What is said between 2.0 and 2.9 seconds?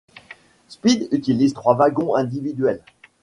individuels.